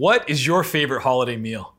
[0.00, 1.74] What is your favorite holiday meal?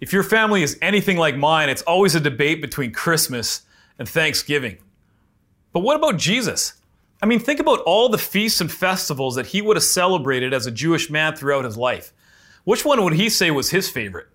[0.00, 3.66] If your family is anything like mine, it's always a debate between Christmas
[3.98, 4.78] and Thanksgiving.
[5.74, 6.80] But what about Jesus?
[7.20, 10.64] I mean, think about all the feasts and festivals that he would have celebrated as
[10.64, 12.14] a Jewish man throughout his life.
[12.64, 14.28] Which one would he say was his favorite?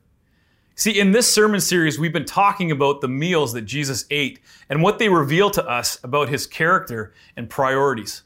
[0.76, 4.39] See, in this sermon series, we've been talking about the meals that Jesus ate
[4.70, 8.21] and what they reveal to us about his character and priorities.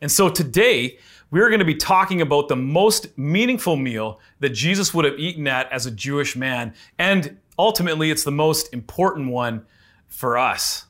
[0.00, 0.98] And so today,
[1.34, 5.48] we're going to be talking about the most meaningful meal that Jesus would have eaten
[5.48, 6.72] at as a Jewish man.
[6.96, 9.66] And ultimately, it's the most important one
[10.06, 10.86] for us.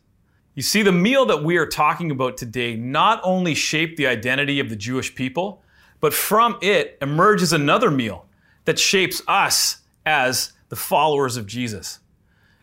[0.55, 4.61] You see, the meal that we are talking about today not only shaped the identity
[4.61, 5.63] of the Jewish people,
[6.01, 8.27] but from it emerges another meal
[8.67, 12.01] that shapes us as the followers of Jesus.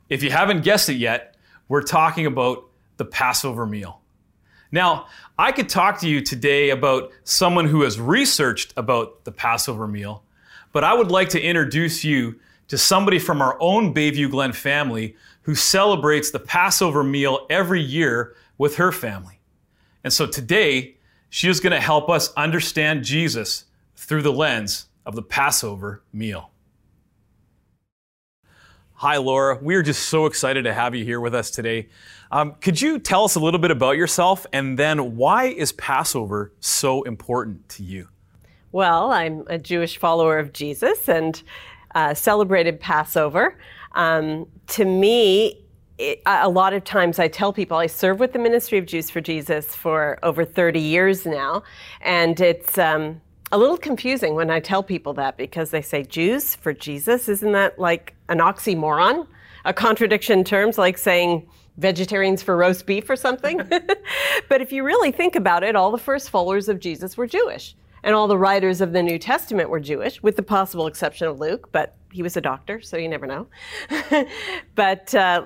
[0.07, 1.35] If you haven't guessed it yet,
[1.67, 4.00] we're talking about the Passover meal.
[4.71, 5.07] Now,
[5.37, 10.23] I could talk to you today about someone who has researched about the Passover meal,
[10.71, 12.39] but I would like to introduce you
[12.69, 18.35] to somebody from our own Bayview Glen family who celebrates the Passover meal every year
[18.57, 19.41] with her family.
[20.03, 20.95] And so today,
[21.29, 26.51] she is going to help us understand Jesus through the lens of the Passover meal.
[28.93, 29.57] Hi, Laura.
[29.59, 31.89] We are just so excited to have you here with us today.
[32.31, 36.53] Um, could you tell us a little bit about yourself and then why is Passover
[36.61, 38.07] so important to you?
[38.71, 41.41] Well, I'm a Jewish follower of Jesus and
[41.93, 43.57] uh, celebrated Passover.
[43.93, 45.65] Um, to me,
[45.97, 49.09] it, a lot of times I tell people I serve with the Ministry of Jews
[49.09, 51.63] for Jesus for over 30 years now,
[51.99, 53.19] and it's um,
[53.51, 57.27] a little confusing when I tell people that because they say Jews for Jesus.
[57.27, 59.27] Isn't that like an oxymoron?
[59.65, 63.57] A contradiction in terms like saying vegetarians for roast beef or something?
[64.49, 67.75] but if you really think about it, all the first followers of Jesus were Jewish.
[68.03, 71.39] And all the writers of the New Testament were Jewish, with the possible exception of
[71.39, 73.47] Luke, but he was a doctor, so you never know.
[74.75, 75.43] but uh,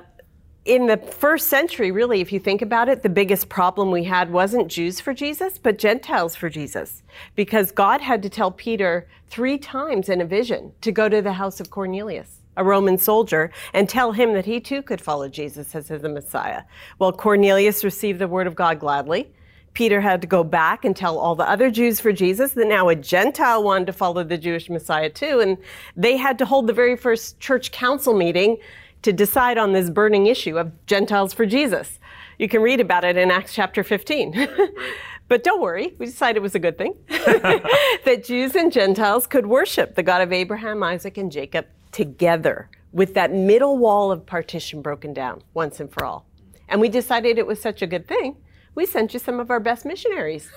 [0.66, 4.32] in the first century, really, if you think about it, the biggest problem we had
[4.32, 7.04] wasn't Jews for Jesus, but Gentiles for Jesus.
[7.36, 11.34] Because God had to tell Peter three times in a vision to go to the
[11.34, 15.76] house of Cornelius, a Roman soldier, and tell him that he too could follow Jesus
[15.76, 16.64] as the Messiah.
[17.00, 19.32] Well, Cornelius received the word of God gladly.
[19.76, 22.88] Peter had to go back and tell all the other Jews for Jesus that now
[22.88, 25.42] a Gentile wanted to follow the Jewish Messiah too.
[25.42, 25.58] And
[25.98, 28.58] they had to hold the very first church council meeting
[29.02, 32.00] to decide on this burning issue of Gentiles for Jesus.
[32.40, 34.48] You can read about it in Acts chapter 15.
[35.28, 39.46] but don't worry, we decided it was a good thing that Jews and Gentiles could
[39.46, 44.82] worship the God of Abraham, Isaac, and Jacob together with that middle wall of partition
[44.82, 46.26] broken down once and for all.
[46.68, 48.36] And we decided it was such a good thing,
[48.76, 50.50] we sent you some of our best missionaries.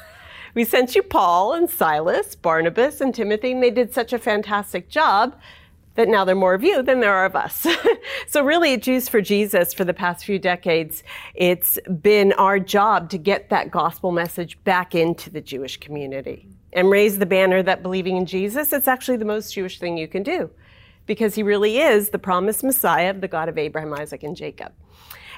[0.55, 4.89] We sent you Paul and Silas, Barnabas and Timothy, and they did such a fantastic
[4.89, 5.39] job
[5.95, 7.65] that now there are more of you than there are of us.
[8.27, 11.05] so really at Jews for Jesus for the past few decades,
[11.37, 16.91] it's been our job to get that gospel message back into the Jewish community and
[16.91, 20.25] raise the banner that believing in Jesus, it's actually the most Jewish thing you can
[20.25, 20.51] do
[21.09, 24.73] because he really is the promised Messiah of the God of Abraham, Isaac, and Jacob.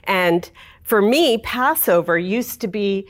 [0.04, 0.50] And
[0.82, 3.06] for me, Passover used to be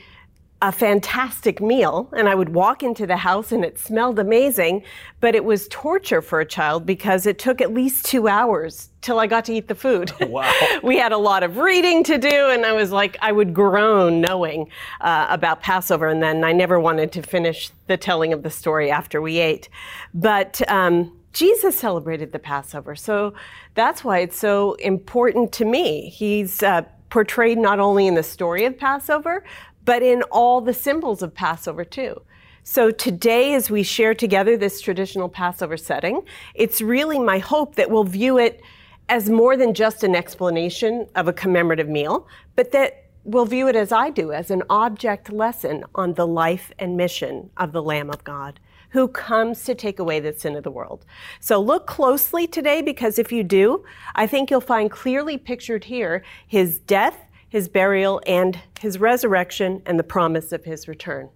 [0.63, 4.83] a fantastic meal and I would walk into the house and it smelled amazing,
[5.19, 9.19] but it was torture for a child because it took at least two hours till
[9.19, 10.13] I got to eat the food.
[10.31, 10.53] Wow.
[10.83, 14.21] we had a lot of reading to do and I was like, I would groan
[14.21, 14.69] knowing
[15.01, 18.91] uh, about Passover and then I never wanted to finish the telling of the story
[18.91, 19.67] after we ate.
[20.13, 22.95] But, um, Jesus celebrated the Passover.
[22.95, 23.33] So
[23.73, 26.09] that's why it's so important to me.
[26.09, 29.43] He's uh, portrayed not only in the story of Passover,
[29.85, 32.21] but in all the symbols of Passover too.
[32.63, 36.21] So today, as we share together this traditional Passover setting,
[36.53, 38.61] it's really my hope that we'll view it
[39.09, 43.75] as more than just an explanation of a commemorative meal, but that we'll view it
[43.75, 48.09] as I do, as an object lesson on the life and mission of the Lamb
[48.09, 48.59] of God
[48.91, 51.05] who comes to take away the sin of the world.
[51.39, 53.83] So look closely today because if you do,
[54.15, 57.17] I think you'll find clearly pictured here his death,
[57.49, 61.29] his burial, and his resurrection, and the promise of his return.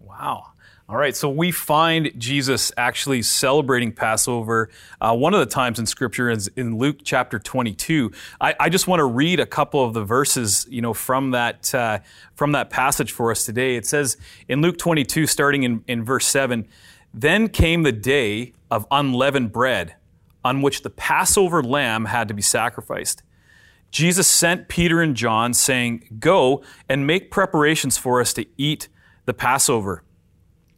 [0.00, 0.51] Wow.
[0.88, 4.68] All right, so we find Jesus actually celebrating Passover.
[5.00, 8.10] Uh, one of the times in Scripture is in Luke chapter 22.
[8.40, 11.72] I, I, just want to read a couple of the verses, you know, from that
[11.72, 12.00] uh,
[12.34, 13.76] from that passage for us today.
[13.76, 14.16] It says
[14.48, 16.66] in Luke 22, starting in, in verse 7,
[17.14, 19.94] Then came the day of unleavened bread,
[20.44, 23.22] on which the Passover lamb had to be sacrificed.
[23.92, 28.88] Jesus sent Peter and John, saying, Go and make preparations for us to eat
[29.26, 30.02] the Passover.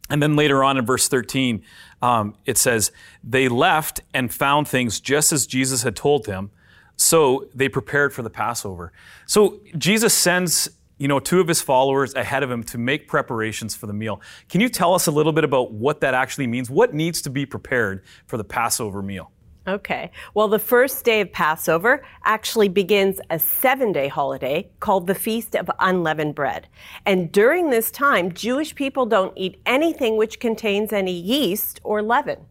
[0.09, 1.63] And then later on in verse 13,
[2.01, 2.91] um, it says,
[3.23, 6.51] They left and found things just as Jesus had told them.
[6.97, 8.93] So they prepared for the Passover.
[9.25, 13.75] So Jesus sends you know, two of his followers ahead of him to make preparations
[13.75, 14.21] for the meal.
[14.47, 16.69] Can you tell us a little bit about what that actually means?
[16.69, 19.31] What needs to be prepared for the Passover meal?
[19.67, 20.11] Okay.
[20.35, 25.55] Well, the first day of Passover actually begins a seven day holiday called the Feast
[25.55, 26.67] of Unleavened Bread.
[27.07, 32.41] And during this time, Jewish people don't eat anything which contains any yeast or leaven.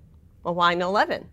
[0.43, 1.29] Well, why no leaven?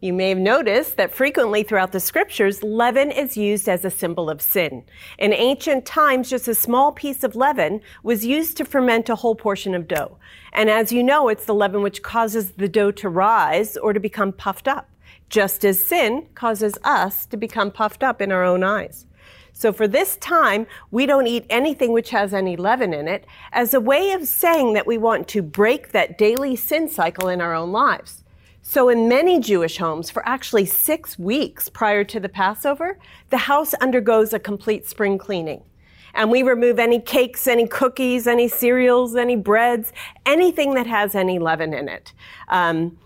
[0.00, 4.30] You may have noticed that frequently throughout the scriptures, leaven is used as a symbol
[4.30, 4.82] of sin.
[5.18, 9.34] In ancient times, just a small piece of leaven was used to ferment a whole
[9.34, 10.16] portion of dough.
[10.54, 14.00] And as you know, it's the leaven which causes the dough to rise or to
[14.00, 14.89] become puffed up
[15.30, 19.06] just as sin causes us to become puffed up in our own eyes.
[19.52, 23.74] So for this time, we don't eat anything which has any leaven in it as
[23.74, 27.54] a way of saying that we want to break that daily sin cycle in our
[27.54, 28.24] own lives.
[28.62, 32.98] So in many Jewish homes, for actually six weeks prior to the Passover,
[33.30, 35.62] the house undergoes a complete spring cleaning.
[36.14, 39.92] And we remove any cakes, any cookies, any cereals, any breads,
[40.26, 42.12] anything that has any leaven in it.
[42.48, 42.98] Um,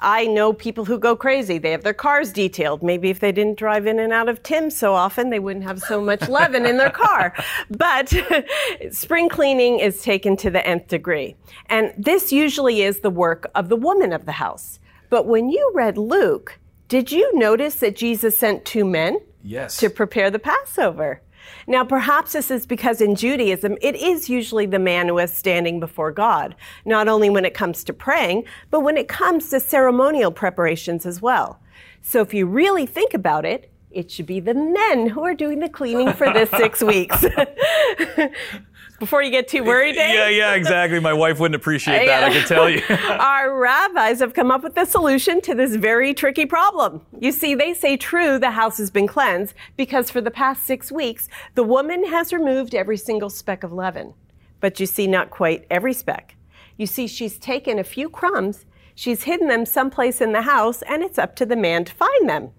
[0.00, 1.58] I know people who go crazy.
[1.58, 2.82] They have their cars detailed.
[2.82, 5.80] Maybe if they didn't drive in and out of Tim so often, they wouldn't have
[5.80, 7.34] so much leaven in their car.
[7.70, 8.12] But
[8.92, 11.34] spring cleaning is taken to the nth degree.
[11.66, 14.78] And this usually is the work of the woman of the house.
[15.10, 16.58] But when you read Luke,
[16.88, 19.18] did you notice that Jesus sent two men?
[19.42, 19.78] Yes.
[19.78, 21.22] To prepare the Passover.
[21.66, 25.80] Now, perhaps this is because in Judaism, it is usually the man who is standing
[25.80, 26.54] before God,
[26.84, 31.20] not only when it comes to praying, but when it comes to ceremonial preparations as
[31.20, 31.60] well.
[32.00, 35.60] So if you really think about it, it should be the men who are doing
[35.60, 37.24] the cleaning for this six weeks.
[38.98, 40.14] before you get too worried, Dave?
[40.14, 40.28] Yeah, eh?
[40.30, 40.98] yeah, exactly.
[40.98, 42.82] My wife wouldn't appreciate that, I can tell you.
[42.88, 47.02] Our rabbis have come up with a solution to this very tricky problem.
[47.20, 50.90] You see, they say true, the house has been cleansed because for the past six
[50.90, 54.14] weeks, the woman has removed every single speck of leaven.
[54.60, 56.34] But you see, not quite every speck.
[56.76, 61.02] You see, she's taken a few crumbs, she's hidden them someplace in the house, and
[61.02, 62.50] it's up to the man to find them.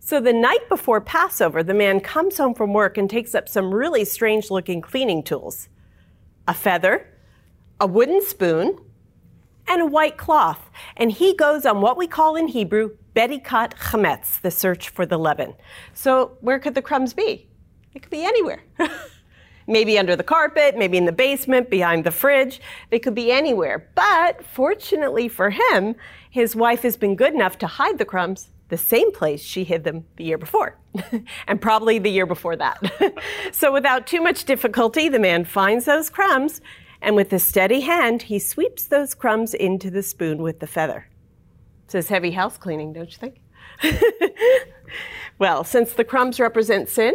[0.00, 3.74] So the night before Passover, the man comes home from work and takes up some
[3.74, 5.68] really strange looking cleaning tools
[6.48, 7.06] a feather,
[7.78, 8.80] a wooden spoon,
[9.68, 10.70] and a white cloth.
[10.96, 15.18] And he goes on what we call in Hebrew Bedikat Chametz, the search for the
[15.18, 15.54] leaven.
[15.92, 17.46] So where could the crumbs be?
[17.94, 18.62] It could be anywhere.
[19.66, 22.60] maybe under the carpet, maybe in the basement, behind the fridge.
[22.90, 23.90] They could be anywhere.
[23.94, 25.94] But fortunately for him,
[26.30, 29.84] his wife has been good enough to hide the crumbs the same place she hid
[29.84, 30.78] them the year before,
[31.46, 32.78] and probably the year before that.
[33.52, 36.60] so, without too much difficulty, the man finds those crumbs,
[37.00, 41.08] and with a steady hand, he sweeps those crumbs into the spoon with the feather.
[41.86, 43.40] Says heavy house cleaning, don't you think?
[45.38, 47.14] well, since the crumbs represent sin,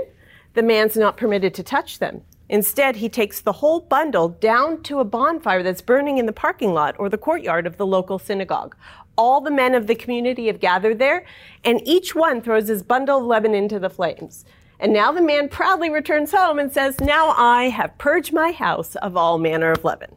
[0.54, 2.22] the man's not permitted to touch them.
[2.50, 6.74] Instead, he takes the whole bundle down to a bonfire that's burning in the parking
[6.74, 8.76] lot or the courtyard of the local synagogue,
[9.18, 11.26] all the men of the community have gathered there,
[11.64, 14.46] and each one throws his bundle of leaven into the flames.
[14.80, 18.96] And now the man proudly returns home and says, Now I have purged my house
[18.96, 20.16] of all manner of leaven.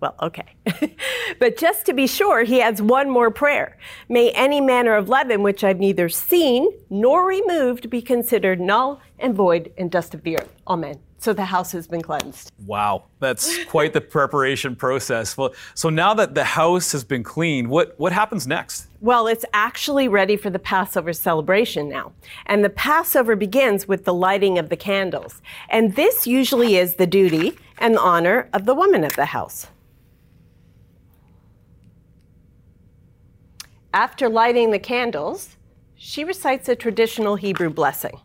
[0.00, 0.56] Well, okay.
[1.38, 3.78] but just to be sure, he adds one more prayer.
[4.08, 9.34] May any manner of leaven which I've neither seen nor removed be considered null and
[9.34, 10.52] void and dust of the earth.
[10.66, 10.98] Amen.
[11.24, 12.52] So the house has been cleansed.
[12.66, 15.38] Wow, that's quite the preparation process.
[15.38, 18.88] Well, so now that the house has been cleaned, what, what happens next?
[19.00, 22.12] Well, it's actually ready for the Passover celebration now.
[22.44, 25.40] And the Passover begins with the lighting of the candles.
[25.70, 29.68] And this usually is the duty and the honor of the woman of the house.
[33.94, 35.56] After lighting the candles,
[35.94, 38.20] she recites a traditional Hebrew blessing.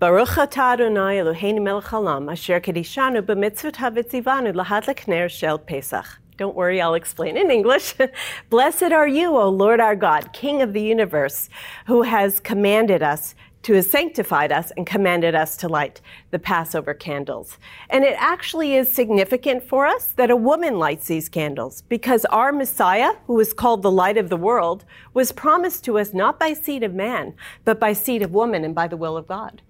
[0.00, 6.06] Baruch atah Adonai Eloheinu melech haolam asher kedishanu b'mitzvot havitzivanu lahadlik ner shel Pesach.
[6.38, 7.94] Don't worry, I'll explain in English.
[8.48, 11.50] Blessed are you, O Lord our God, King of the universe,
[11.86, 16.94] who has commanded us to has sanctified us and commanded us to light the Passover
[16.94, 17.58] candles.
[17.90, 22.52] And it actually is significant for us that a woman lights these candles because our
[22.52, 26.54] Messiah, who is called the light of the world, was promised to us not by
[26.54, 27.34] seed of man,
[27.66, 29.60] but by seed of woman and by the will of God.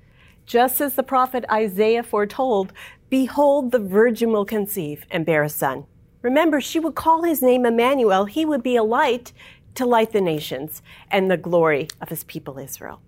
[0.51, 2.73] Just as the prophet Isaiah foretold,
[3.09, 5.87] behold, the virgin will conceive and bear a son.
[6.23, 8.25] Remember, she would call his name Emmanuel.
[8.25, 9.33] He would be a light
[9.77, 13.01] to light the nations and the glory of his people Israel.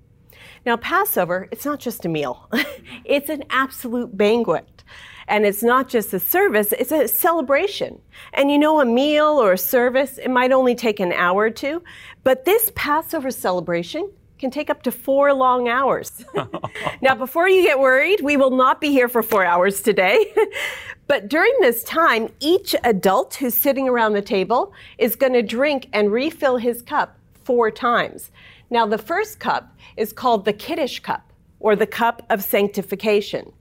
[0.64, 2.48] Now, Passover, it's not just a meal,
[3.04, 4.84] it's an absolute banquet.
[5.26, 8.00] And it's not just a service, it's a celebration.
[8.34, 11.50] And you know, a meal or a service, it might only take an hour or
[11.50, 11.82] two,
[12.22, 16.24] but this Passover celebration can take up to four long hours.
[17.00, 20.34] now, before you get worried, we will not be here for four hours today.
[21.06, 25.88] but during this time, each adult who's sitting around the table is going to drink
[25.92, 28.32] and refill his cup four times.
[28.68, 33.52] Now, the first cup is called the Kiddush cup, or the cup of sanctification.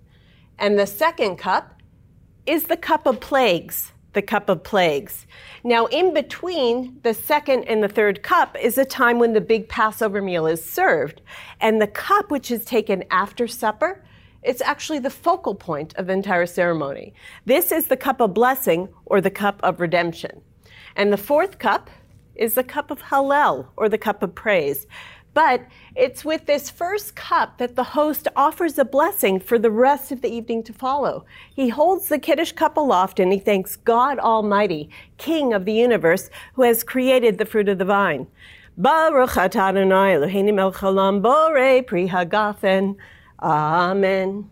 [0.58, 1.80] And the second cup
[2.48, 5.26] is the cup of plagues, the cup of plagues.
[5.64, 9.70] Now, in between the second and the third cup is a time when the big
[9.70, 11.22] Passover meal is served.
[11.60, 14.04] And the cup, which is taken after supper,
[14.44, 17.14] it's actually the focal point of the entire ceremony.
[17.46, 20.42] This is the cup of blessing or the cup of redemption.
[20.96, 21.90] And the fourth cup
[22.36, 24.88] is the cup of Hallel or the cup of praise.
[25.34, 30.12] But it's with this first cup that the host offers a blessing for the rest
[30.12, 31.26] of the evening to follow.
[31.54, 36.30] He holds the Kiddush cup aloft and he thanks God Almighty, King of the universe,
[36.56, 38.28] who has created the fruit of the vine.
[38.78, 42.98] Baruch Adonai Eloheinu melech haolam borei pri hagafen.
[43.40, 44.50] Amen.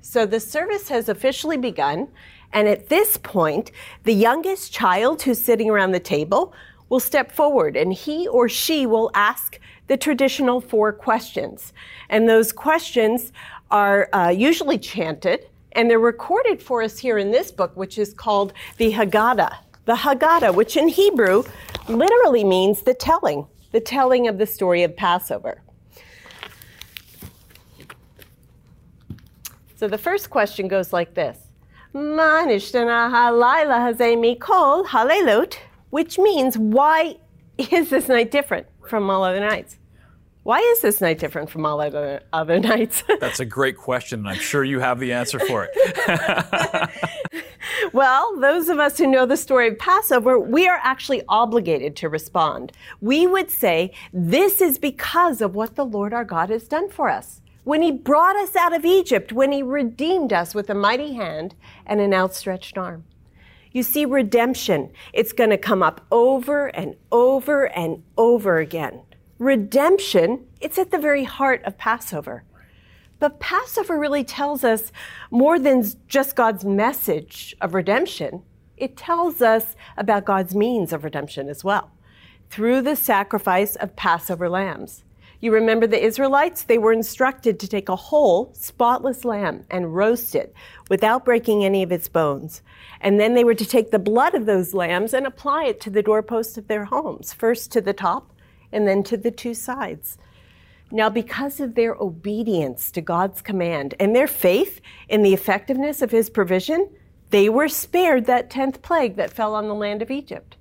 [0.00, 2.08] So the service has officially begun,
[2.52, 3.72] and at this point,
[4.04, 6.54] the youngest child who's sitting around the table
[6.88, 11.72] will step forward and he or she will ask the traditional four questions.
[12.08, 13.32] And those questions
[13.70, 18.14] are uh, usually chanted and they're recorded for us here in this book, which is
[18.14, 19.56] called the Haggadah.
[19.86, 21.42] The Haggadah, which in Hebrew
[21.88, 25.60] literally means the telling, the telling of the story of Passover.
[29.76, 31.38] So the first question goes like this.
[35.90, 37.16] Which means, why
[37.58, 38.66] is this night different?
[38.88, 39.78] From all other nights.
[40.44, 43.02] Why is this night different from all other, other nights?
[43.18, 46.90] That's a great question, and I'm sure you have the answer for it.
[47.92, 52.10] well, those of us who know the story of Passover, we are actually obligated to
[52.10, 52.72] respond.
[53.00, 57.08] We would say, This is because of what the Lord our God has done for
[57.08, 57.40] us.
[57.64, 61.54] When he brought us out of Egypt, when he redeemed us with a mighty hand
[61.86, 63.04] and an outstretched arm.
[63.74, 69.02] You see, redemption, it's going to come up over and over and over again.
[69.40, 72.44] Redemption, it's at the very heart of Passover.
[73.18, 74.92] But Passover really tells us
[75.32, 78.42] more than just God's message of redemption.
[78.76, 81.90] It tells us about God's means of redemption as well
[82.50, 85.03] through the sacrifice of Passover lambs.
[85.44, 86.62] You remember the Israelites?
[86.62, 90.54] They were instructed to take a whole, spotless lamb and roast it
[90.88, 92.62] without breaking any of its bones.
[93.02, 95.90] And then they were to take the blood of those lambs and apply it to
[95.90, 98.32] the doorposts of their homes, first to the top
[98.72, 100.16] and then to the two sides.
[100.90, 106.10] Now, because of their obedience to God's command and their faith in the effectiveness of
[106.10, 106.88] his provision,
[107.28, 110.56] they were spared that 10th plague that fell on the land of Egypt.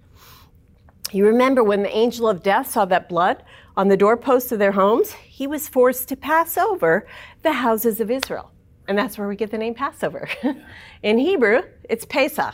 [1.14, 3.44] You remember when the angel of death saw that blood
[3.76, 7.08] on the doorposts of their homes, he was forced to pass over
[7.42, 8.52] the houses of Israel.
[8.88, 10.28] And that's where we get the name Passover.
[11.04, 12.54] In Hebrew, it's Pesach,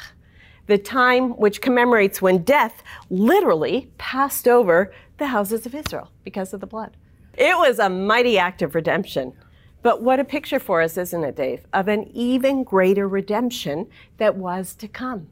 [0.68, 6.62] the time which commemorates when death literally passed over the houses of Israel because of
[6.62, 6.96] the blood.
[7.34, 9.34] It was a mighty act of redemption.
[9.82, 14.36] But what a picture for us, isn't it, Dave, of an even greater redemption that
[14.36, 15.30] was to come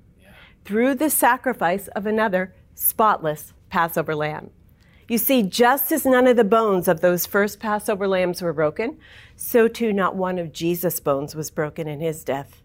[0.64, 4.52] through the sacrifice of another spotless Passover lamb.
[5.10, 8.98] You see, just as none of the bones of those first Passover lambs were broken,
[9.38, 12.62] so too not one of Jesus' bones was broken in his death.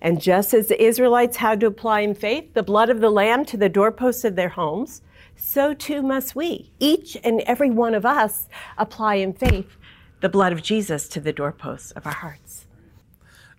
[0.00, 3.44] And just as the Israelites had to apply in faith the blood of the lamb
[3.46, 5.02] to the doorposts of their homes,
[5.36, 9.76] so too must we, each and every one of us, apply in faith
[10.20, 12.66] the blood of Jesus to the doorposts of our hearts.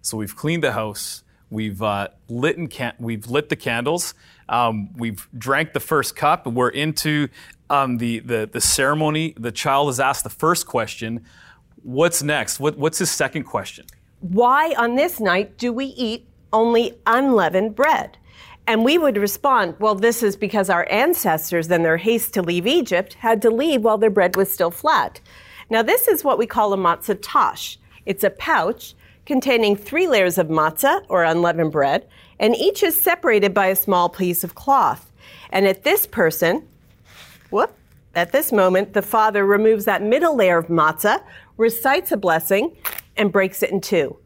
[0.02, 4.14] So we've cleaned the house, we've uh, lit can- we've lit the candles,
[4.50, 7.28] um, we've drank the first cup, and we're into
[7.70, 11.26] um, the, the, the ceremony, the child is asked the first question.
[11.84, 12.60] What's next?
[12.60, 13.86] What, what's his second question?
[14.22, 18.18] Why on this night do we eat only unleavened bread?
[18.68, 22.66] And we would respond, well, this is because our ancestors, in their haste to leave
[22.66, 25.22] Egypt, had to leave while their bread was still flat.
[25.70, 27.78] Now, this is what we call a matzah tash.
[28.08, 32.08] It's a pouch containing three layers of matzah, or unleavened bread,
[32.40, 35.12] and each is separated by a small piece of cloth.
[35.52, 36.68] And at this person,
[37.52, 37.74] Whoop.
[38.16, 41.22] At this moment, the father removes that middle layer of matzah,
[41.58, 42.76] recites a blessing,
[43.18, 44.18] and breaks it in two.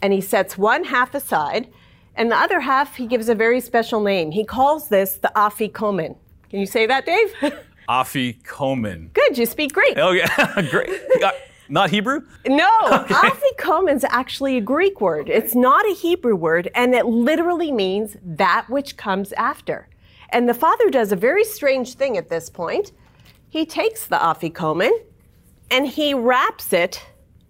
[0.00, 1.68] And he sets one half aside,
[2.16, 4.30] and the other half he gives a very special name.
[4.30, 6.16] He calls this the afikomen.
[6.50, 7.32] Can you say that, Dave?
[7.88, 9.12] afikomen.
[9.12, 9.94] Good, you speak Greek.
[9.96, 10.90] Oh, yeah, great.
[11.72, 12.20] Not Hebrew?
[12.46, 15.30] No, afikomen is actually a Greek word.
[15.30, 19.88] It's not a Hebrew word, and it literally means that which comes after.
[20.28, 22.92] And the father does a very strange thing at this point.
[23.48, 24.92] He takes the afikomen
[25.70, 27.06] and he wraps it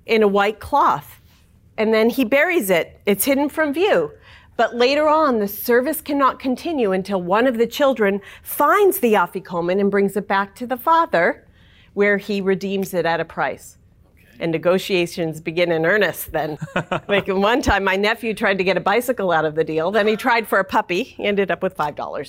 [0.07, 1.21] in a white cloth,
[1.77, 3.01] and then he buries it.
[3.07, 4.13] It's hidden from view.
[4.57, 9.81] But later on, the service cannot continue until one of the children finds the afikomen
[9.81, 11.45] and brings it back to the father,
[11.95, 13.79] where he redeems it at a price
[14.43, 16.59] and negotiations begin in earnest then.
[17.09, 19.91] like one time, my nephew tried to get a bicycle out of the deal.
[19.93, 21.05] Then he tried for a puppy.
[21.05, 22.27] He ended up with $5.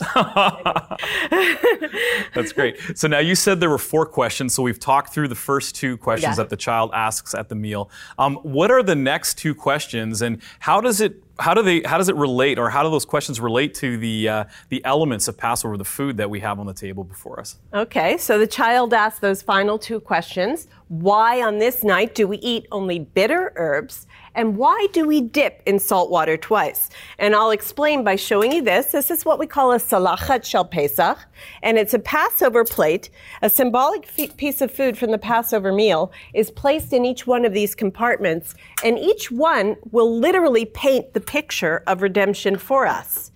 [2.35, 2.79] That's great.
[2.95, 4.53] So now you said there were four questions.
[4.53, 6.43] So we've talked through the first two questions Yeah.
[6.43, 7.89] that the child asks at the meal.
[8.19, 11.97] Um, what are the next two questions, and how does it how do they how
[11.97, 15.37] does it relate, or how do those questions relate to the uh, the elements of
[15.37, 17.57] Passover, the food that we have on the table before us?
[17.73, 20.67] Okay, so the child asks those final two questions.
[20.93, 24.05] Why on this night do we eat only bitter herbs?
[24.35, 26.91] And why do we dip in salt water twice?
[27.17, 28.91] And I'll explain by showing you this.
[28.91, 31.17] This is what we call a salachat shel Pesach,
[31.63, 33.09] and it's a Passover plate.
[33.41, 37.43] A symbolic f- piece of food from the Passover meal is placed in each one
[37.43, 43.31] of these compartments, and each one will literally paint the picture of redemption for us.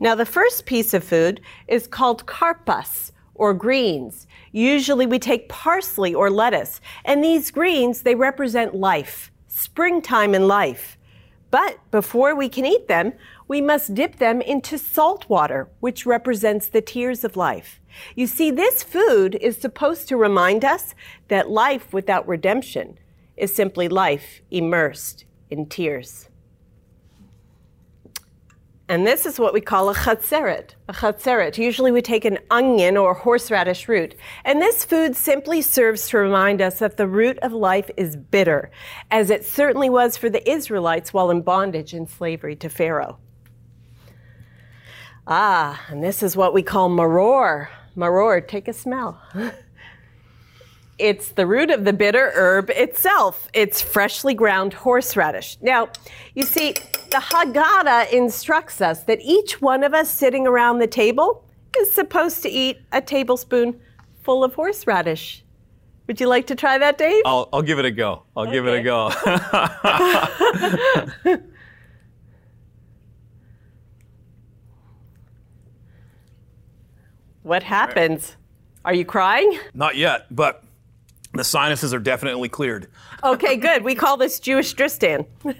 [0.00, 4.26] Now, the first piece of food is called karpas or greens.
[4.56, 10.96] Usually we take parsley or lettuce, and these greens, they represent life, springtime in life.
[11.50, 13.12] But before we can eat them,
[13.48, 17.82] we must dip them into salt water, which represents the tears of life.
[18.14, 20.94] You see, this food is supposed to remind us
[21.28, 22.98] that life without redemption
[23.36, 26.30] is simply life immersed in tears.
[28.88, 30.76] And this is what we call a chatzeret.
[30.88, 31.58] A chatzeret.
[31.58, 34.14] Usually we take an onion or horseradish root.
[34.44, 38.70] And this food simply serves to remind us that the root of life is bitter,
[39.10, 43.18] as it certainly was for the Israelites while in bondage and slavery to Pharaoh.
[45.26, 47.68] Ah, and this is what we call maror.
[47.96, 49.20] Maror, take a smell.
[50.98, 53.48] It's the root of the bitter herb itself.
[53.52, 55.58] It's freshly ground horseradish.
[55.60, 55.88] Now,
[56.34, 56.72] you see,
[57.10, 61.44] the Haggadah instructs us that each one of us sitting around the table
[61.78, 63.78] is supposed to eat a tablespoon
[64.22, 65.44] full of horseradish.
[66.06, 67.22] Would you like to try that, Dave?
[67.26, 68.22] I'll, I'll give it a go.
[68.36, 69.10] I'll give it a go.
[77.46, 78.36] What happens?
[78.84, 79.60] Are you crying?
[79.72, 80.64] Not yet, but
[81.38, 82.88] the sinuses are definitely cleared.
[83.24, 83.84] Okay, good.
[83.84, 85.26] We call this Jewish Dristan.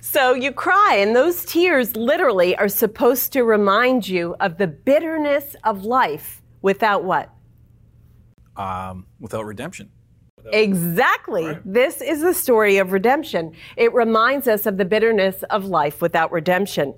[0.00, 5.56] so you cry, and those tears literally are supposed to remind you of the bitterness
[5.64, 7.30] of life without what?
[8.56, 9.90] Um, without redemption.
[10.52, 11.58] Exactly.
[11.64, 13.52] This is the story of redemption.
[13.76, 16.94] It reminds us of the bitterness of life without redemption.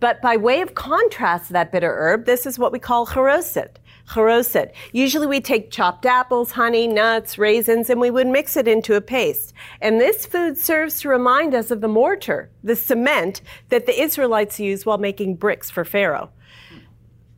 [0.00, 3.76] But by way of contrast to that bitter herb, this is what we call charoset.
[4.08, 4.72] Charoset.
[4.92, 9.00] Usually we take chopped apples, honey, nuts, raisins, and we would mix it into a
[9.00, 9.54] paste.
[9.80, 13.40] And this food serves to remind us of the mortar, the cement
[13.70, 16.30] that the Israelites used while making bricks for Pharaoh.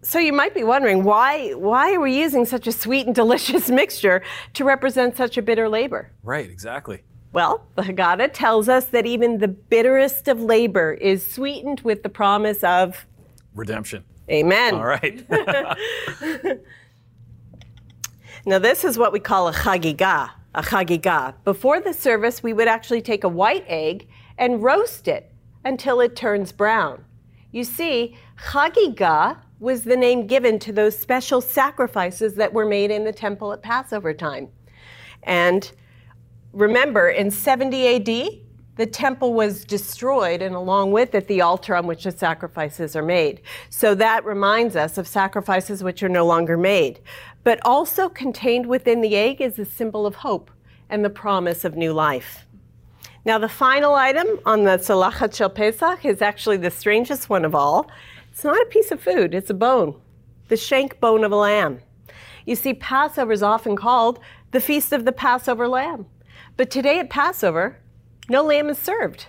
[0.02, 3.68] So you might be wondering why why are we using such a sweet and delicious
[3.68, 4.22] mixture
[4.54, 6.12] to represent such a bitter labor?
[6.22, 7.02] Right, exactly.
[7.32, 12.08] Well, the Haggadah tells us that even the bitterest of labor is sweetened with the
[12.08, 13.04] promise of
[13.54, 14.04] Redemption.
[14.30, 14.74] Amen.
[14.74, 15.26] All right.
[18.48, 20.30] Now, this is what we call a chagigah.
[20.54, 21.34] A chagigah.
[21.42, 24.06] Before the service, we would actually take a white egg
[24.38, 25.32] and roast it
[25.64, 27.04] until it turns brown.
[27.50, 33.02] You see, chagigah was the name given to those special sacrifices that were made in
[33.02, 34.48] the temple at Passover time.
[35.24, 35.72] And
[36.52, 38.45] remember, in 70 AD,
[38.76, 43.02] the temple was destroyed, and along with it, the altar on which the sacrifices are
[43.02, 43.40] made.
[43.70, 47.00] So that reminds us of sacrifices which are no longer made.
[47.42, 50.50] But also contained within the egg is a symbol of hope
[50.90, 52.46] and the promise of new life.
[53.24, 57.54] Now, the final item on the Salachat Shel Pesach is actually the strangest one of
[57.54, 57.90] all.
[58.30, 59.98] It's not a piece of food, it's a bone,
[60.48, 61.80] the shank bone of a lamb.
[62.44, 64.20] You see, Passover is often called
[64.52, 66.06] the Feast of the Passover Lamb.
[66.56, 67.78] But today at Passover,
[68.28, 69.26] no lamb is served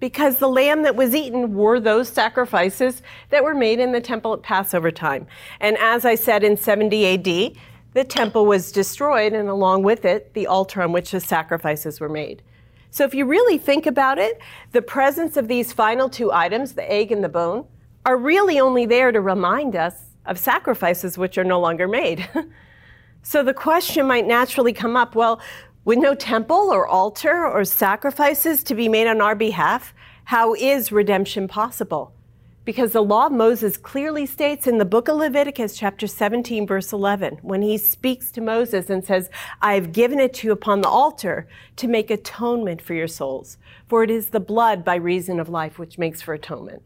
[0.00, 4.32] because the lamb that was eaten were those sacrifices that were made in the temple
[4.32, 5.26] at Passover time.
[5.60, 7.56] And as I said in 70 AD,
[7.92, 12.08] the temple was destroyed, and along with it, the altar on which the sacrifices were
[12.08, 12.42] made.
[12.90, 14.40] So if you really think about it,
[14.72, 17.66] the presence of these final two items, the egg and the bone,
[18.06, 22.28] are really only there to remind us of sacrifices which are no longer made.
[23.22, 25.40] So the question might naturally come up well,
[25.84, 30.92] with no temple or altar or sacrifices to be made on our behalf, how is
[30.92, 32.12] redemption possible?
[32.66, 36.92] Because the law of Moses clearly states in the book of Leviticus, chapter 17, verse
[36.92, 39.30] 11, when he speaks to Moses and says,
[39.62, 43.56] I have given it to you upon the altar to make atonement for your souls,
[43.88, 46.82] for it is the blood by reason of life which makes for atonement.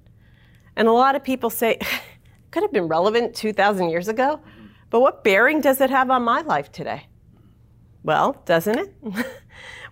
[0.76, 1.80] And a lot of people say,
[2.52, 4.40] could have been relevant 2,000 years ago,
[4.88, 7.08] but what bearing does it have on my life today?
[8.04, 8.94] Well, doesn't it?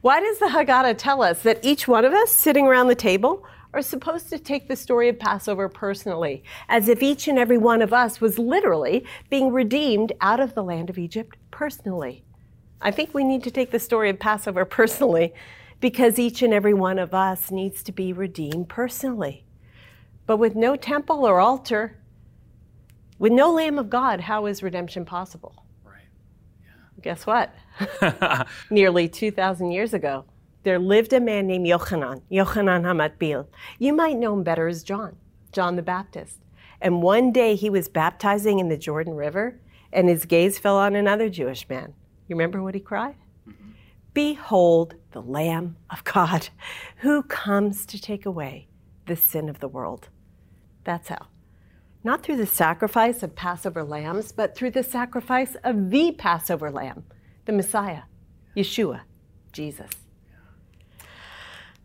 [0.02, 3.44] Why does the Haggadah tell us that each one of us sitting around the table
[3.72, 7.80] are supposed to take the story of Passover personally, as if each and every one
[7.80, 12.22] of us was literally being redeemed out of the land of Egypt personally?
[12.82, 15.32] I think we need to take the story of Passover personally
[15.80, 19.46] because each and every one of us needs to be redeemed personally.
[20.26, 21.96] But with no temple or altar,
[23.18, 25.64] with no Lamb of God, how is redemption possible?
[27.02, 27.54] Guess what?
[28.70, 30.24] Nearly 2,000 years ago,
[30.62, 33.46] there lived a man named Yochanan, Yochanan Hamatbil.
[33.78, 35.16] You might know him better as John,
[35.50, 36.38] John the Baptist.
[36.80, 39.60] And one day he was baptizing in the Jordan River,
[39.92, 41.94] and his gaze fell on another Jewish man.
[42.28, 43.16] You remember what he cried?
[43.48, 43.70] Mm-hmm.
[44.14, 46.48] Behold the Lamb of God
[46.98, 48.68] who comes to take away
[49.06, 50.08] the sin of the world.
[50.84, 51.26] That's how
[52.04, 57.04] not through the sacrifice of Passover lambs, but through the sacrifice of the Passover lamb,
[57.44, 58.02] the Messiah,
[58.56, 59.02] Yeshua,
[59.52, 59.90] Jesus.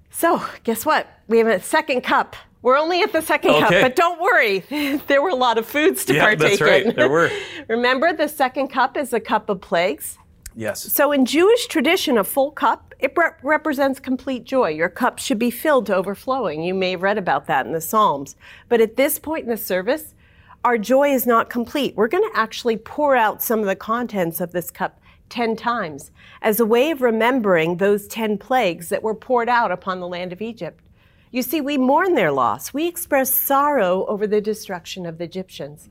[0.10, 1.08] So, guess what?
[1.27, 2.36] We have a second cup.
[2.63, 3.60] We're only at the second okay.
[3.62, 4.60] cup, but don't worry.
[5.08, 6.86] there were a lot of foods to yeah, partake that's right.
[6.88, 6.95] in.
[6.95, 7.30] There were.
[7.67, 10.17] Remember, the second cup is a cup of plagues.
[10.57, 10.91] Yes.
[10.91, 14.69] So, in Jewish tradition, a full cup it re- represents complete joy.
[14.69, 16.63] Your cup should be filled to overflowing.
[16.63, 18.35] You may have read about that in the Psalms.
[18.67, 20.15] But at this point in the service,
[20.63, 21.95] our joy is not complete.
[21.95, 26.09] We're going to actually pour out some of the contents of this cup 10 times
[26.41, 30.33] as a way of remembering those 10 plagues that were poured out upon the land
[30.33, 30.83] of Egypt.
[31.29, 32.73] You see, we mourn their loss.
[32.73, 35.89] We express sorrow over the destruction of the Egyptians.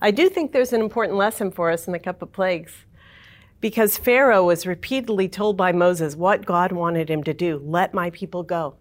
[0.00, 2.72] I do think there's an important lesson for us in the cup of plagues
[3.60, 8.10] because Pharaoh was repeatedly told by Moses what God wanted him to do let my
[8.10, 8.76] people go.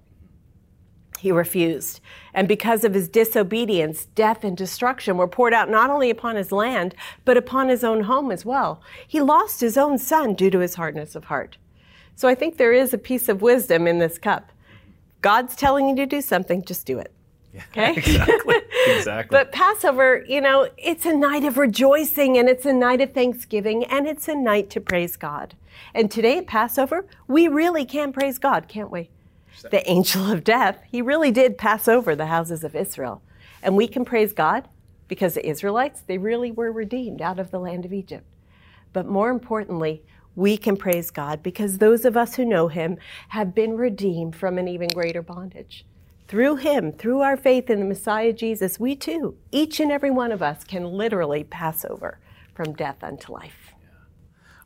[1.20, 2.00] He refused.
[2.34, 6.52] And because of his disobedience, death and destruction were poured out not only upon his
[6.52, 8.82] land, but upon his own home as well.
[9.06, 11.58] He lost his own son due to his hardness of heart.
[12.16, 14.52] So I think there is a piece of wisdom in this cup.
[15.22, 17.12] God's telling you to do something, just do it.
[17.56, 17.94] Okay?
[17.98, 18.56] exactly.
[18.88, 19.36] Exactly.
[19.36, 23.84] but Passover, you know, it's a night of rejoicing and it's a night of thanksgiving
[23.86, 25.56] and it's a night to praise God.
[25.94, 29.10] And today at Passover, we really can praise God, can't we?
[29.72, 33.22] The angel of death, he really did pass over the houses of Israel.
[33.62, 34.68] And we can praise God
[35.08, 38.26] because the Israelites, they really were redeemed out of the land of Egypt.
[38.94, 40.04] But more importantly,
[40.36, 42.98] we can praise God because those of us who know him
[43.30, 45.86] have been redeemed from an even greater bondage.
[46.30, 50.32] Through him, through our faith in the Messiah Jesus, we too, each and every one
[50.32, 52.20] of us, can literally pass over
[52.54, 53.74] from death unto life.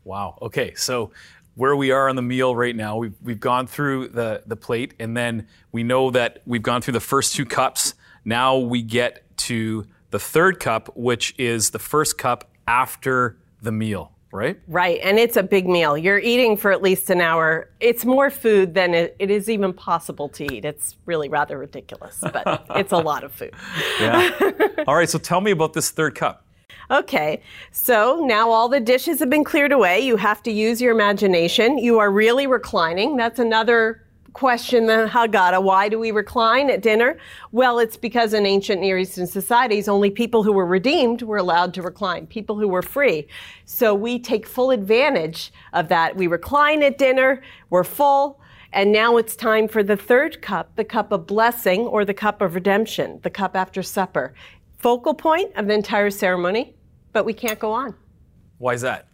[0.04, 0.38] Wow.
[0.41, 0.73] Okay.
[0.76, 1.12] So
[1.56, 4.93] where we are on the meal right now, we've, we've gone through the, the plate,
[4.99, 7.93] and then we know that we've gone through the first two cups.
[8.26, 14.12] Now we get to the third cup, which is the first cup after the meal
[14.34, 14.60] right?
[14.67, 15.98] Right, and it's a big meal.
[15.98, 17.69] You're eating for at least an hour.
[17.80, 20.65] It's more food than it, it is even possible to eat.
[20.65, 23.54] It's really rather ridiculous, but it's a lot of food.
[24.00, 24.32] Yeah.
[24.88, 26.46] All right, so tell me about this third cup.
[26.91, 27.41] Okay,
[27.72, 30.02] so now all the dishes have been cleared away.
[30.02, 31.78] You have to use your imagination.
[31.78, 33.15] You are really reclining.
[33.15, 34.02] That's another
[34.34, 35.63] question the Haggadah.
[35.63, 37.17] Why do we recline at dinner?
[37.52, 41.74] Well, it's because in ancient Near Eastern societies, only people who were redeemed were allowed
[41.76, 43.28] to recline, people who were free.
[43.65, 46.15] So we take full advantage of that.
[46.15, 48.41] We recline at dinner, we're full,
[48.72, 52.41] and now it's time for the third cup, the cup of blessing or the cup
[52.41, 54.34] of redemption, the cup after supper.
[54.80, 56.76] Focal point of the entire ceremony,
[57.13, 57.96] but we can't go on.
[58.58, 59.08] Why is that?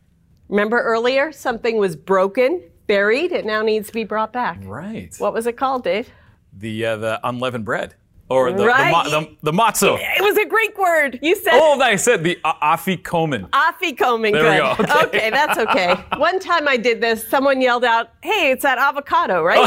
[0.48, 3.32] Remember earlier, something was broken buried.
[3.32, 4.60] It now needs to be brought back.
[4.64, 5.16] Right.
[5.20, 6.10] What was it called, Dave?
[6.52, 7.94] The uh, the unleavened bread.
[8.32, 9.06] Or the, right.
[9.06, 9.98] the, the, the, matzo.
[10.00, 11.18] It was a Greek word.
[11.24, 11.54] You said.
[11.56, 13.50] Oh, I said the uh, afikomen.
[13.50, 14.34] Afikomen.
[14.34, 14.78] There good.
[14.78, 14.94] we go.
[15.00, 15.18] Okay.
[15.18, 15.96] okay, that's okay.
[16.18, 19.66] One time I did this, someone yelled out, "Hey, it's that avocado, right?"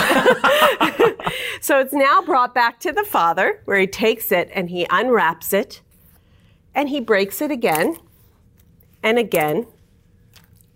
[1.61, 5.53] so it's now brought back to the father, where he takes it and he unwraps
[5.53, 5.81] it,
[6.73, 7.97] and he breaks it again,
[9.03, 9.67] and again,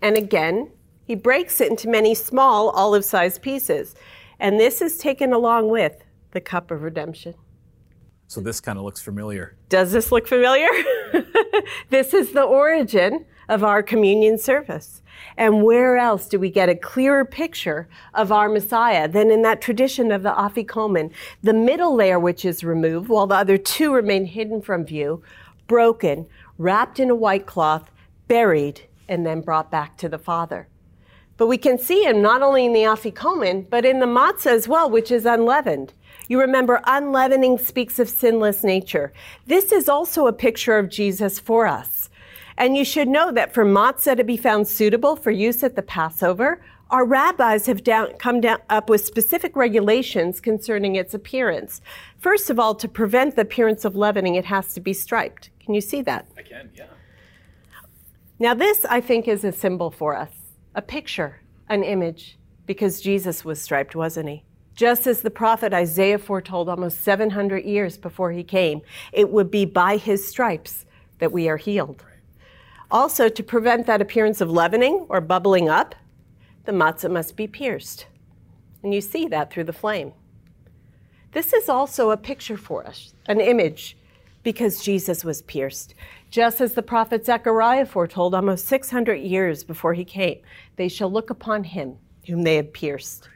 [0.01, 0.71] and again,
[1.07, 3.95] he breaks it into many small olive sized pieces.
[4.39, 7.33] And this is taken along with the cup of redemption.
[8.27, 9.55] So this kind of looks familiar.
[9.69, 10.67] Does this look familiar?
[11.89, 15.01] this is the origin of our communion service.
[15.37, 19.61] And where else do we get a clearer picture of our Messiah than in that
[19.61, 24.25] tradition of the afikomen, the middle layer which is removed while the other two remain
[24.25, 25.23] hidden from view,
[25.67, 27.89] broken, wrapped in a white cloth,
[28.27, 30.67] buried, and then brought back to the Father.
[31.37, 34.67] But we can see him not only in the afikomen, but in the matzah as
[34.67, 35.93] well, which is unleavened.
[36.27, 39.13] You remember, unleavening speaks of sinless nature.
[39.45, 42.09] This is also a picture of Jesus for us.
[42.57, 45.83] And you should know that for matzah to be found suitable for use at the
[45.83, 51.81] Passover, our rabbis have down, come down, up with specific regulations concerning its appearance.
[52.17, 55.49] First of all, to prevent the appearance of leavening, it has to be striped.
[55.59, 56.25] Can you see that?
[56.37, 56.85] I can, yeah.
[58.39, 60.31] Now, this, I think, is a symbol for us,
[60.77, 62.37] a picture, an image,
[62.67, 64.43] because Jesus was striped, wasn't he?
[64.75, 69.65] Just as the prophet Isaiah foretold almost 700 years before he came, it would be
[69.65, 70.85] by his stripes
[71.17, 72.05] that we are healed.
[72.91, 75.95] Also, to prevent that appearance of leavening or bubbling up,
[76.65, 78.05] the matzah must be pierced.
[78.83, 80.13] And you see that through the flame.
[81.31, 83.97] This is also a picture for us, an image,
[84.47, 85.93] because Jesus was pierced.
[86.31, 90.37] Just as the prophet Zechariah foretold almost 600 years before he came,
[90.77, 93.27] they shall look upon him whom they have pierced.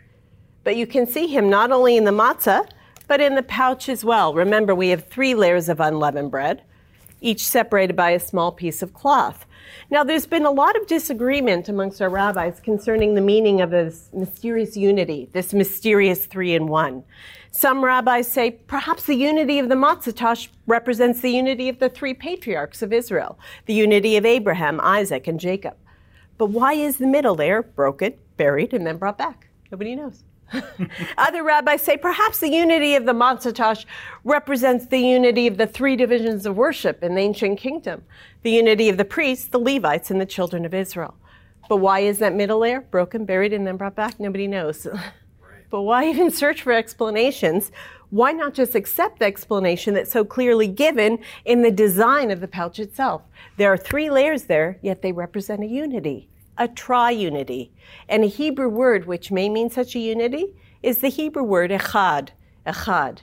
[0.64, 2.66] But you can see him not only in the matzah,
[3.10, 4.34] but in the pouch as well.
[4.34, 6.64] Remember, we have three layers of unleavened bread,
[7.20, 9.46] each separated by a small piece of cloth.
[9.90, 14.08] Now, there's been a lot of disagreement amongst our rabbis concerning the meaning of this
[14.14, 17.04] mysterious unity, this mysterious three in one.
[17.54, 22.14] Some rabbis say perhaps the unity of the Matzah represents the unity of the three
[22.14, 25.76] patriarchs of Israel, the unity of Abraham, Isaac, and Jacob.
[26.38, 29.50] But why is the middle layer broken, buried, and then brought back?
[29.70, 30.24] Nobody knows.
[31.18, 33.86] Other rabbis say perhaps the unity of the Matzah
[34.24, 38.04] represents the unity of the three divisions of worship in the ancient kingdom,
[38.44, 41.16] the unity of the priests, the Levites, and the children of Israel.
[41.68, 44.22] But why is that middle layer broken, buried, and then brought back?
[44.22, 44.88] Nobody knows.
[45.72, 47.72] but why even search for explanations?
[48.12, 52.48] Why not just accept the explanation that's so clearly given in the design of the
[52.48, 53.24] pouch itself?
[53.58, 57.70] There are three layers there, yet they represent a unity a triunity.
[58.08, 60.54] And a Hebrew word which may mean such a unity
[60.84, 62.30] is the Hebrew word echad,
[62.68, 63.20] echad,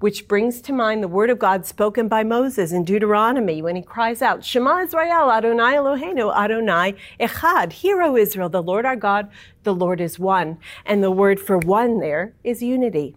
[0.00, 3.82] which brings to mind the word of God spoken by Moses in Deuteronomy when he
[3.82, 7.72] cries out, Shema Israel, Adonai Eloheinu, Adonai echad.
[7.72, 9.30] Hear, O Israel, the Lord our God,
[9.62, 10.58] the Lord is one.
[10.84, 13.16] And the word for one there is unity.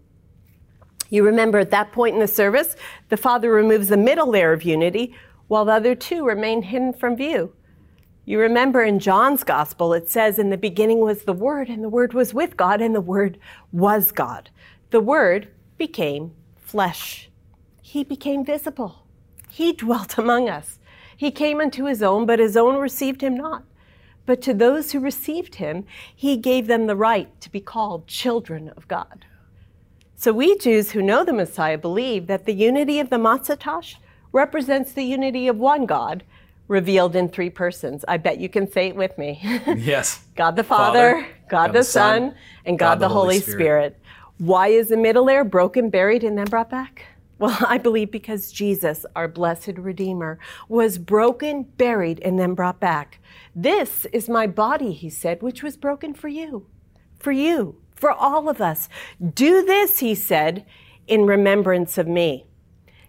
[1.10, 2.76] You remember at that point in the service,
[3.10, 5.16] the Father removes the middle layer of unity,
[5.48, 7.54] while the other two remain hidden from view.
[8.26, 11.90] You remember in John's gospel, it says, In the beginning was the Word, and the
[11.90, 13.40] Word was with God, and the Word
[13.72, 14.50] was God.
[14.90, 16.34] The Word became
[16.67, 17.30] flesh.
[17.82, 19.08] He became visible.
[19.49, 20.80] He dwelt among us.
[21.15, 23.63] He came unto his own, but his own received him not.
[24.25, 28.69] But to those who received him, he gave them the right to be called children
[28.75, 29.25] of God.
[30.17, 33.95] So we Jews who know the Messiah believe that the unity of the Matzah
[34.34, 36.23] represents the unity of one God
[36.67, 38.03] revealed in three persons.
[38.08, 39.39] I bet you can say it with me.
[39.77, 40.25] Yes.
[40.36, 43.56] God the Father, Father God, God, the Son, and God, God the, the, Holy Spirit.
[43.56, 44.01] Spirit.
[44.38, 47.06] Why is the middle layer broken, buried, and then brought back?
[47.39, 53.19] Well, I believe because Jesus, our blessed Redeemer, was broken, buried, and then brought back.
[53.56, 56.67] This is my body, he said, which was broken for you,
[57.17, 58.89] for you, for all of us.
[59.34, 60.65] Do this, he said,
[61.08, 62.45] in remembrance of me.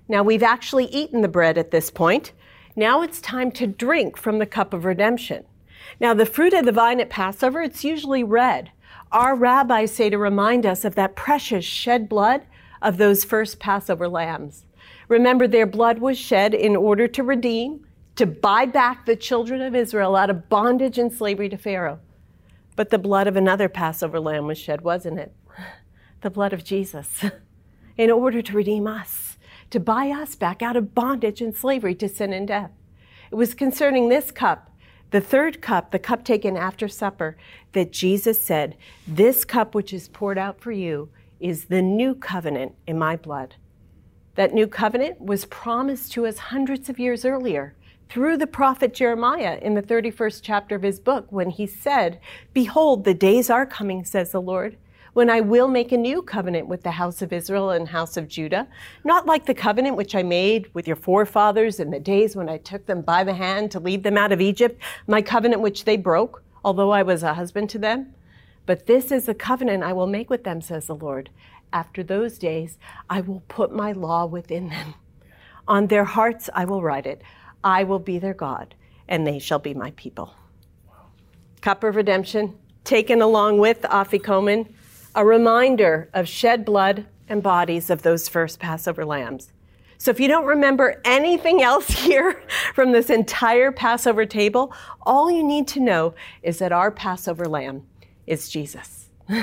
[0.08, 2.32] Now, we've actually eaten the bread at this point.
[2.74, 5.44] Now it's time to drink from the cup of redemption.
[6.00, 8.70] Now, the fruit of the vine at Passover, it's usually red.
[9.10, 12.42] Our rabbis say to remind us of that precious shed blood
[12.82, 14.64] of those first Passover lambs.
[15.08, 19.74] Remember, their blood was shed in order to redeem, to buy back the children of
[19.74, 22.00] Israel out of bondage and slavery to Pharaoh.
[22.76, 25.32] But the blood of another Passover lamb was shed, wasn't it?
[26.20, 27.24] The blood of Jesus,
[27.96, 29.28] in order to redeem us
[29.70, 32.70] to buy us back out of bondage and slavery to sin and death.
[33.30, 34.70] It was concerning this cup,
[35.10, 37.36] the third cup, the cup taken after supper,
[37.72, 41.08] that Jesus said, This cup which is poured out for you
[41.40, 43.56] is the new covenant in my blood.
[44.34, 47.74] That new covenant was promised to us hundreds of years earlier
[48.08, 52.20] through the prophet Jeremiah in the 31st chapter of his book when he said,
[52.52, 54.76] Behold, the days are coming, says the Lord
[55.18, 58.28] when I will make a new covenant with the house of Israel and house of
[58.28, 58.68] Judah,
[59.02, 62.58] not like the covenant which I made with your forefathers in the days when I
[62.58, 65.96] took them by the hand to lead them out of Egypt, my covenant which they
[65.96, 68.14] broke, although I was a husband to them.
[68.64, 71.30] But this is the covenant I will make with them, says the Lord.
[71.72, 72.78] After those days,
[73.10, 74.94] I will put my law within them.
[75.66, 77.22] On their hearts, I will write it.
[77.64, 78.76] I will be their God,
[79.08, 80.32] and they shall be my people.
[81.60, 84.68] Cup of redemption, taken along with Afikomen,
[85.18, 89.52] a reminder of shed blood and bodies of those first Passover lambs.
[89.98, 92.40] So if you don't remember anything else here
[92.72, 97.84] from this entire Passover table, all you need to know is that our Passover lamb
[98.28, 99.10] is Jesus.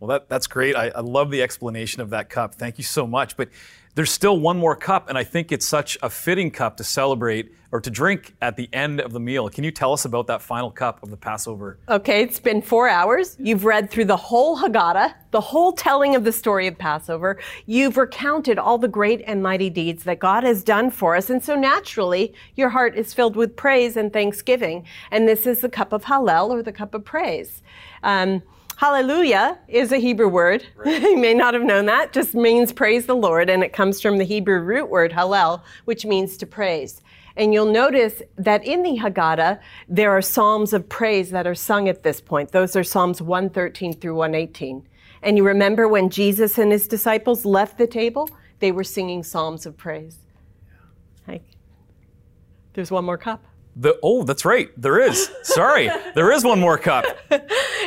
[0.00, 0.74] Well, that, that's great.
[0.76, 2.54] I, I love the explanation of that cup.
[2.54, 3.36] Thank you so much.
[3.36, 3.50] But
[3.94, 7.52] there's still one more cup, and I think it's such a fitting cup to celebrate
[7.72, 9.48] or to drink at the end of the meal.
[9.48, 11.78] Can you tell us about that final cup of the Passover?
[11.88, 13.36] Okay, it's been four hours.
[13.38, 17.38] You've read through the whole Haggadah, the whole telling of the story of Passover.
[17.66, 21.30] You've recounted all the great and mighty deeds that God has done for us.
[21.30, 24.84] And so naturally, your heart is filled with praise and thanksgiving.
[25.10, 27.62] And this is the cup of Hallel or the cup of praise.
[28.02, 28.42] Um,
[28.80, 30.66] Hallelujah is a Hebrew word.
[30.74, 31.02] Right.
[31.02, 32.14] you may not have known that.
[32.14, 36.06] Just means praise the Lord, and it comes from the Hebrew root word Hallel, which
[36.06, 37.02] means to praise.
[37.36, 41.90] And you'll notice that in the Haggadah, there are psalms of praise that are sung
[41.90, 42.52] at this point.
[42.52, 44.88] Those are Psalms 113 through 118.
[45.20, 49.66] And you remember when Jesus and his disciples left the table, they were singing psalms
[49.66, 50.20] of praise.
[51.26, 51.42] Hey,
[52.72, 53.44] there's one more cup.
[53.76, 54.70] The, oh, that's right.
[54.76, 55.30] There is.
[55.42, 55.90] Sorry.
[56.14, 57.04] there is one more cup.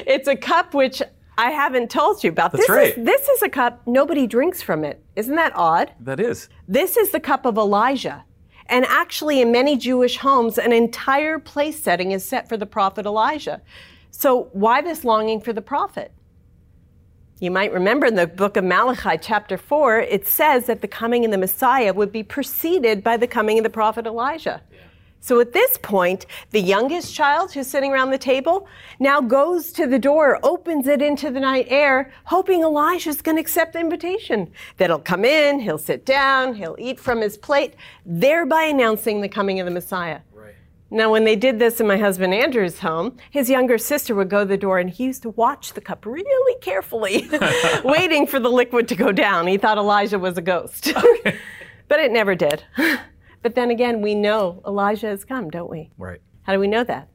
[0.08, 1.02] it's a cup which
[1.38, 2.52] I haven't told you about.
[2.52, 2.98] That's this right.
[2.98, 5.04] Is, this is a cup, nobody drinks from it.
[5.16, 5.92] Isn't that odd?
[6.00, 6.50] That is.
[6.68, 8.24] This is the cup of Elijah.
[8.68, 13.06] And actually, in many Jewish homes, an entire place setting is set for the prophet
[13.06, 13.62] Elijah.
[14.12, 16.12] So, why this longing for the prophet?
[17.40, 21.26] You might remember in the book of Malachi, chapter 4, it says that the coming
[21.26, 24.62] of the Messiah would be preceded by the coming of the prophet Elijah.
[25.24, 28.68] So at this point, the youngest child who's sitting around the table
[29.00, 33.42] now goes to the door, opens it into the night air, hoping Elijah's going to
[33.42, 34.52] accept the invitation.
[34.76, 39.30] That he'll come in, he'll sit down, he'll eat from his plate, thereby announcing the
[39.30, 40.20] coming of the Messiah.
[40.34, 40.56] Right.
[40.92, 44.40] Now, when they did this in my husband Andrew's home, his younger sister would go
[44.40, 47.30] to the door and he used to watch the cup really carefully,
[47.86, 49.48] waiting for the liquid to go down.
[49.48, 50.90] He thought Elijah was a ghost.
[50.90, 51.38] Okay.
[51.88, 52.66] but it never did.
[53.44, 55.92] But then again, we know Elijah has come, don't we?
[55.98, 56.22] Right.
[56.44, 57.10] How do we know that?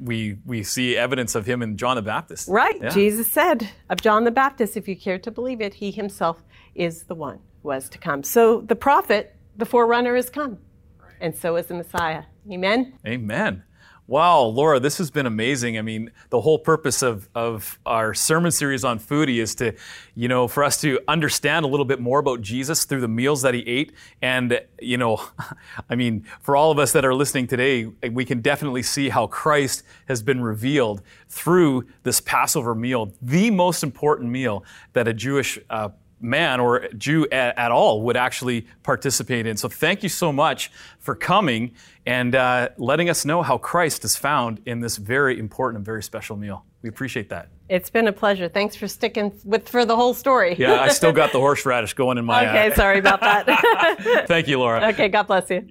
[0.00, 2.48] we we see evidence of him in John the Baptist.
[2.48, 2.80] Right.
[2.80, 2.90] Yeah.
[2.90, 7.04] Jesus said of John the Baptist, if you care to believe it, he himself is
[7.04, 8.22] the one who was to come.
[8.22, 10.58] So the prophet, the forerunner, has come.
[11.00, 11.14] Right.
[11.20, 12.24] And so is the Messiah.
[12.50, 12.94] Amen.
[13.06, 13.64] Amen.
[14.08, 15.76] Wow, Laura, this has been amazing.
[15.76, 19.74] I mean, the whole purpose of, of our sermon series on foodie is to,
[20.14, 23.42] you know, for us to understand a little bit more about Jesus through the meals
[23.42, 23.92] that he ate.
[24.22, 25.20] And, you know,
[25.90, 29.26] I mean, for all of us that are listening today, we can definitely see how
[29.26, 35.58] Christ has been revealed through this Passover meal, the most important meal that a Jewish
[35.68, 39.56] uh, man or Jew at, at, all would actually participate in.
[39.56, 41.74] So thank you so much for coming
[42.06, 46.02] and uh, letting us know how Christ is found in this very important and very
[46.02, 46.64] special meal.
[46.82, 47.48] We appreciate that.
[47.68, 48.48] It's been a pleasure.
[48.48, 50.56] Thanks for sticking with for the whole story.
[50.58, 52.46] yeah, I still got the horseradish going in my.
[52.48, 54.24] Okay, uh, sorry about that.
[54.28, 54.88] thank you, Laura.
[54.88, 55.68] Okay, God bless you.